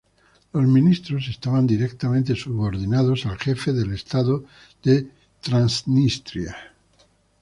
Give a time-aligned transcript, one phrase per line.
[0.51, 4.45] Los ministros estaban directamente subordinados al jefe del estado
[4.83, 6.55] de Transnistria.